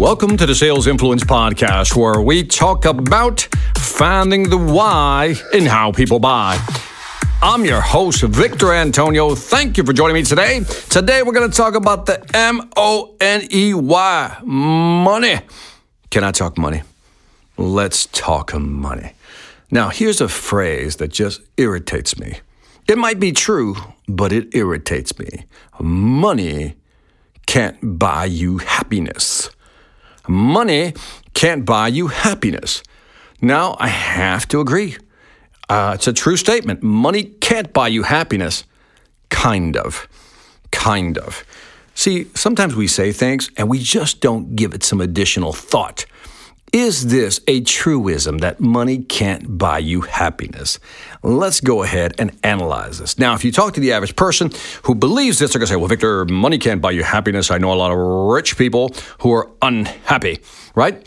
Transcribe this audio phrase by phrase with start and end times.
[0.00, 3.46] Welcome to the Sales Influence Podcast, where we talk about
[3.76, 6.58] finding the why in how people buy.
[7.42, 9.34] I'm your host, Victor Antonio.
[9.34, 10.62] Thank you for joining me today.
[10.88, 15.40] Today, we're going to talk about the M O N E Y money.
[16.08, 16.80] Can I talk money?
[17.58, 19.12] Let's talk money.
[19.70, 22.40] Now, here's a phrase that just irritates me.
[22.88, 23.76] It might be true,
[24.08, 25.44] but it irritates me.
[25.78, 26.76] Money
[27.44, 29.50] can't buy you happiness.
[30.28, 30.94] Money
[31.34, 32.82] can't buy you happiness.
[33.40, 34.96] Now, I have to agree.
[35.68, 36.82] Uh, it's a true statement.
[36.82, 38.64] Money can't buy you happiness.
[39.28, 40.08] Kind of.
[40.70, 41.44] Kind of.
[41.94, 46.06] See, sometimes we say things and we just don't give it some additional thought.
[46.72, 50.78] Is this a truism that money can't buy you happiness?
[51.22, 53.18] Let's go ahead and analyze this.
[53.18, 54.52] Now, if you talk to the average person
[54.84, 57.50] who believes this, they're going to say, well, Victor, money can't buy you happiness.
[57.50, 60.38] I know a lot of rich people who are unhappy,
[60.76, 61.04] right?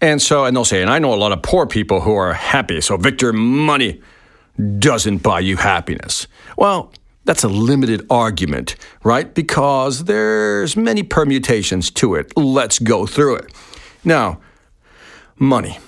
[0.00, 2.32] And so, and they'll say, and I know a lot of poor people who are
[2.32, 2.80] happy.
[2.80, 4.00] So, Victor, money
[4.78, 6.26] doesn't buy you happiness.
[6.56, 6.90] Well,
[7.24, 9.32] that's a limited argument, right?
[9.32, 12.34] Because there's many permutations to it.
[12.34, 13.52] Let's go through it.
[14.04, 14.40] Now,
[15.42, 15.80] Money.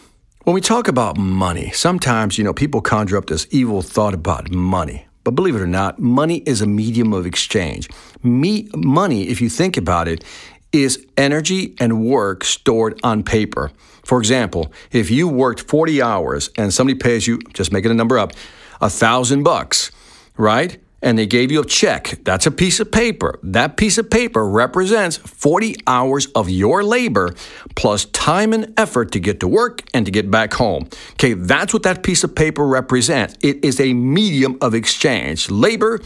[0.42, 4.50] When we talk about money, sometimes, you know, people conjure up this evil thought about
[4.50, 5.06] money.
[5.22, 7.88] But believe it or not, money is a medium of exchange.
[8.24, 10.24] Me, money, if you think about it,
[10.72, 13.70] is energy and work stored on paper.
[14.04, 18.18] For example, if you worked 40 hours and somebody pays you, just making a number
[18.18, 18.32] up,
[18.80, 19.92] a thousand bucks,
[20.36, 20.78] right?
[21.04, 22.18] And they gave you a check.
[22.24, 23.38] That's a piece of paper.
[23.42, 27.34] That piece of paper represents 40 hours of your labor
[27.76, 30.88] plus time and effort to get to work and to get back home.
[31.12, 33.36] Okay, that's what that piece of paper represents.
[33.42, 36.00] It is a medium of exchange, labor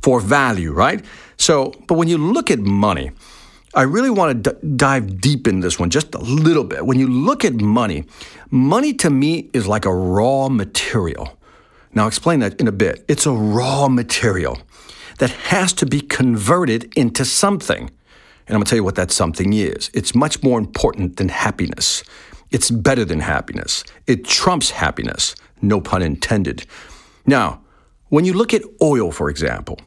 [0.00, 1.04] for value, right?
[1.36, 3.10] So, but when you look at money,
[3.74, 6.86] I really want to dive deep in this one just a little bit.
[6.86, 8.04] When you look at money,
[8.50, 11.35] money to me is like a raw material.
[11.96, 13.06] Now, I'll explain that in a bit.
[13.08, 14.58] It's a raw material
[15.18, 17.78] that has to be converted into something.
[17.78, 19.90] And I'm going to tell you what that something is.
[19.94, 22.04] It's much more important than happiness.
[22.50, 23.82] It's better than happiness.
[24.06, 26.66] It trumps happiness, no pun intended.
[27.24, 27.62] Now,
[28.10, 29.80] when you look at oil, for example,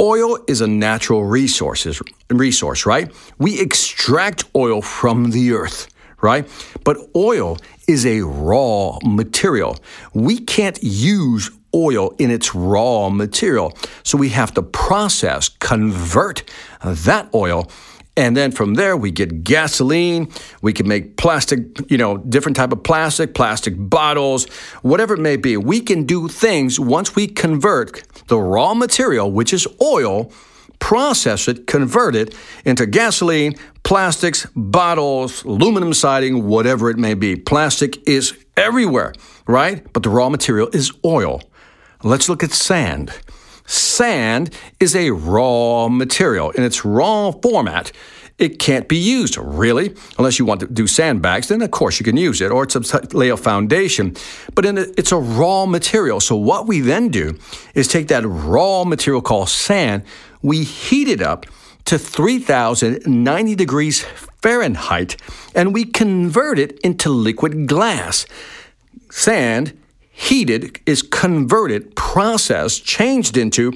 [0.00, 3.12] oil is a natural resources, resource, right?
[3.38, 5.86] We extract oil from the earth
[6.24, 6.48] right?
[6.82, 9.76] But oil is a raw material.
[10.14, 13.76] We can't use oil in its raw material.
[14.02, 16.42] So we have to process, convert
[16.82, 17.68] that oil
[18.16, 20.30] and then from there we get gasoline
[20.62, 21.58] we can make plastic
[21.90, 24.46] you know different type of plastic plastic bottles
[24.82, 29.52] whatever it may be we can do things once we convert the raw material which
[29.52, 30.30] is oil
[30.78, 37.36] process it, convert it into gasoline, plastics, bottles, aluminum siding, whatever it may be.
[37.36, 39.12] Plastic is everywhere,
[39.46, 39.86] right?
[39.92, 41.42] But the raw material is oil.
[42.02, 43.12] Let's look at sand.
[43.66, 46.50] Sand is a raw material.
[46.50, 47.92] In its raw format,
[48.36, 51.48] it can't be used, really, unless you want to do sandbags.
[51.48, 54.16] Then, of course, you can use it, or a, lay a foundation.
[54.54, 56.20] But a, it's a raw material.
[56.20, 57.38] So, what we then do
[57.74, 60.02] is take that raw material called sand,
[60.44, 61.46] we heat it up
[61.86, 64.02] to 3090 degrees
[64.42, 65.16] Fahrenheit,
[65.54, 68.26] and we convert it into liquid glass.
[69.10, 69.76] Sand
[70.16, 73.72] heated is converted, processed, changed into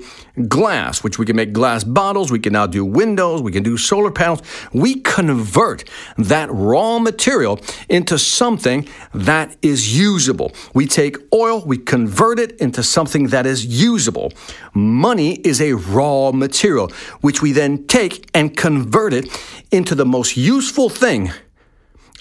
[0.46, 3.76] glass, which we can make glass bottles, we can now do windows, we can do
[3.76, 4.40] solar panels.
[4.72, 5.82] We convert
[6.16, 10.52] that raw material into something that is usable.
[10.74, 14.32] We take oil, we convert it into something that is usable.
[14.72, 16.88] Money is a raw material,
[17.20, 19.26] which we then take and convert it
[19.72, 21.32] into the most useful thing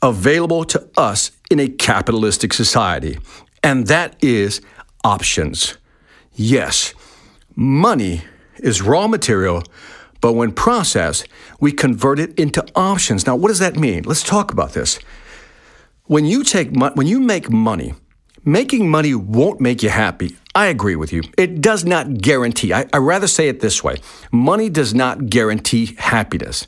[0.02, 3.18] available to us in a capitalistic society
[3.68, 4.62] and that is
[5.04, 5.78] options.
[6.34, 6.94] Yes,
[7.54, 8.22] money
[8.60, 9.62] is raw material,
[10.22, 11.28] but when processed,
[11.60, 13.28] we convert it into options.
[13.28, 14.04] Now, what does that mean?
[14.04, 15.00] Let's talk about this.
[16.06, 17.94] When you take when you make money,
[18.46, 20.38] making money won't make you happy.
[20.56, 21.24] I agree with you.
[21.38, 22.72] It does not guarantee.
[22.72, 23.98] I, I rather say it this way:
[24.31, 26.68] money does not guarantee happiness.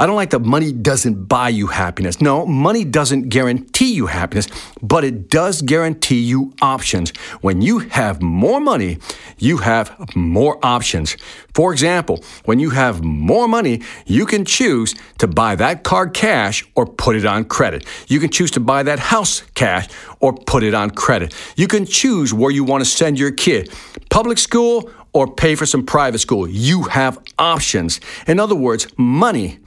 [0.00, 2.22] I don't like that money doesn't buy you happiness.
[2.22, 4.48] No, money doesn't guarantee you happiness,
[4.80, 7.10] but it does guarantee you options.
[7.42, 8.96] When you have more money,
[9.36, 11.18] you have more options.
[11.52, 16.66] For example, when you have more money, you can choose to buy that car cash
[16.74, 17.84] or put it on credit.
[18.08, 19.86] You can choose to buy that house cash
[20.18, 21.34] or put it on credit.
[21.56, 23.70] You can choose where you want to send your kid
[24.08, 26.48] public school or pay for some private school.
[26.48, 28.00] You have options.
[28.26, 29.58] In other words, money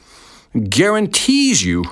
[0.69, 1.83] guarantees you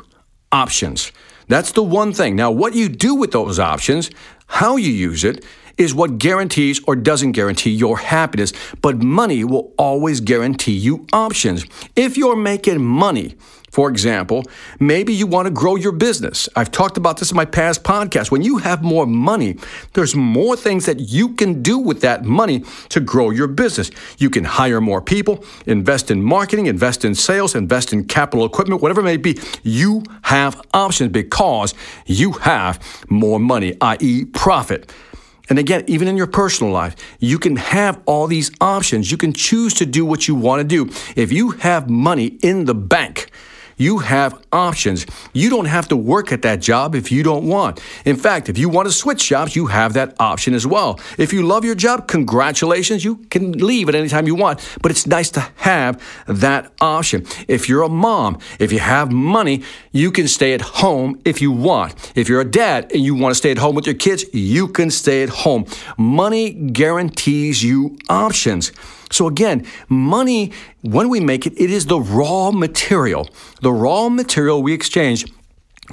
[0.52, 1.12] options.
[1.48, 2.36] That's the one thing.
[2.36, 4.10] Now, what you do with those options,
[4.52, 5.44] how you use it,
[5.78, 8.54] is what guarantees or doesn't guarantee your happiness.
[8.82, 11.66] But money will always guarantee you options.
[11.96, 13.36] If you're making money,
[13.72, 14.44] for example,
[14.82, 16.50] maybe you want to grow your business.
[16.58, 18.30] I've talked about this in my past podcast.
[18.30, 19.58] When you have more money,
[19.94, 23.90] there's more things that you can do with that money to grow your business.
[24.18, 28.82] You can hire more people, invest in marketing, invest in sales, invest in capital equipment,
[28.82, 29.40] whatever it may be.
[29.64, 31.74] You have options because
[32.06, 32.78] you have
[33.10, 34.92] more money, i.e., profit.
[35.52, 39.12] And again, even in your personal life, you can have all these options.
[39.12, 40.92] You can choose to do what you want to do.
[41.16, 43.30] If you have money in the bank,
[43.82, 45.06] you have options.
[45.34, 47.82] You don't have to work at that job if you don't want.
[48.06, 51.00] In fact, if you want to switch jobs, you have that option as well.
[51.18, 54.92] If you love your job, congratulations, you can leave at any time you want, but
[54.92, 57.26] it's nice to have that option.
[57.48, 61.52] If you're a mom, if you have money, you can stay at home if you
[61.52, 62.12] want.
[62.16, 64.68] If you're a dad and you want to stay at home with your kids, you
[64.68, 65.66] can stay at home.
[65.98, 68.72] Money guarantees you options.
[69.12, 73.30] So again, money, when we make it, it is the raw material,
[73.62, 75.26] the raw material we exchange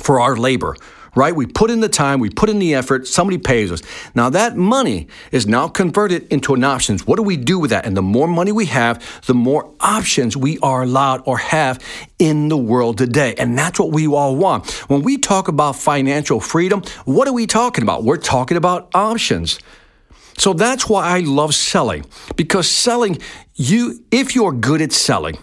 [0.00, 0.76] for our labor
[1.18, 1.34] right?
[1.34, 3.82] We put in the time, we put in the effort, somebody pays us.
[4.14, 7.06] Now that money is now converted into an options.
[7.06, 7.86] What do we do with that?
[7.86, 11.84] And the more money we have, the more options we are allowed or have
[12.20, 13.34] in the world today.
[13.36, 14.70] And that's what we all want.
[14.88, 18.04] When we talk about financial freedom, what are we talking about?
[18.04, 19.58] We're talking about options.
[20.38, 22.04] So that's why I love selling
[22.36, 23.18] because selling
[23.54, 25.36] you if you're good at selling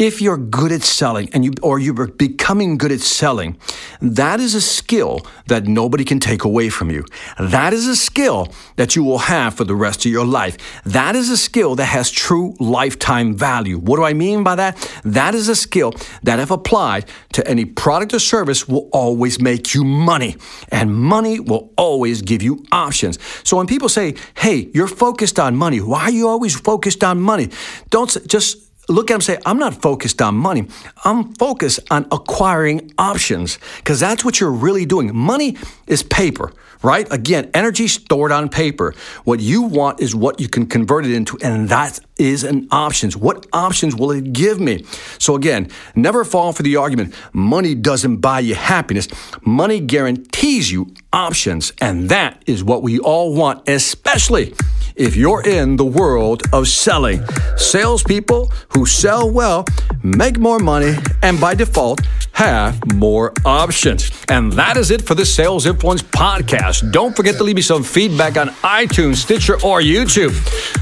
[0.00, 3.58] if you're good at selling and you or you're becoming good at selling,
[4.00, 7.04] that is a skill that nobody can take away from you.
[7.38, 10.56] That is a skill that you will have for the rest of your life.
[10.84, 13.76] That is a skill that has true lifetime value.
[13.76, 14.78] What do I mean by that?
[15.04, 15.92] That is a skill
[16.22, 17.04] that if applied
[17.34, 20.36] to any product or service will always make you money
[20.72, 23.18] and money will always give you options.
[23.44, 25.80] So when people say, "Hey, you're focused on money.
[25.82, 27.50] Why are you always focused on money?"
[27.90, 30.68] Don't just look at them say, I'm not focused on money.
[31.04, 35.14] I'm focused on acquiring options because that's what you're really doing.
[35.14, 35.56] Money
[35.86, 36.52] is paper,
[36.82, 37.06] right?
[37.12, 38.94] Again, energy stored on paper.
[39.24, 43.16] What you want is what you can convert it into, and that is an options.
[43.16, 44.84] What options will it give me?
[45.18, 49.08] So again, never fall for the argument money doesn't buy you happiness.
[49.42, 54.54] Money guarantees you options, and that is what we all want, especially
[55.00, 57.24] if you're in the world of selling.
[57.56, 59.64] Salespeople who sell well
[60.02, 62.00] make more money and by default
[62.32, 64.10] have more options.
[64.28, 66.92] And that is it for the Sales Influence podcast.
[66.92, 70.32] Don't forget to leave me some feedback on iTunes, Stitcher, or YouTube.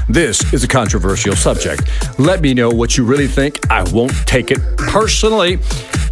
[0.07, 1.89] This is a controversial subject.
[2.19, 3.71] Let me know what you really think.
[3.71, 5.59] I won't take it personally.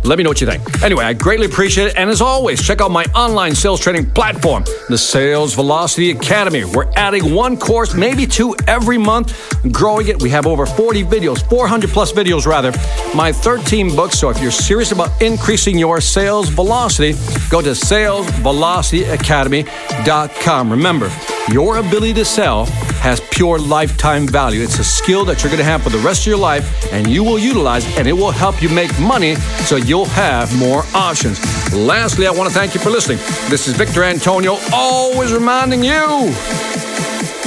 [0.08, 0.64] Let me know what you think.
[0.82, 1.98] Anyway, I greatly appreciate it.
[1.98, 6.64] And as always, check out my online sales training platform, the Sales Velocity Academy.
[6.64, 9.36] We're adding one course, maybe two every month,
[9.74, 10.22] growing it.
[10.22, 12.72] We have over 40 videos, 400 plus videos rather.
[13.14, 14.18] My 13 books.
[14.18, 17.12] So if you're serious about increasing your sales velocity,
[17.50, 20.72] go to salesvelocityacademy.com.
[20.72, 21.12] Remember,
[21.52, 22.66] your ability to sell
[23.08, 24.62] has pure lifetime value.
[24.62, 27.08] It's a skill that you're going to have for the rest of your life, and
[27.08, 31.40] you will utilize, and it will help you make money so you'll have more options.
[31.74, 33.20] Lastly, I want to thank you for listening.
[33.50, 36.34] This is Victor Antonio, always reminding you.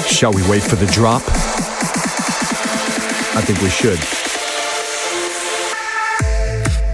[0.07, 1.21] Shall we wait for the drop?
[3.37, 3.99] I think we should.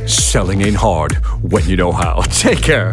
[0.09, 2.21] Selling ain't hard when you know how.
[2.31, 2.93] Take care.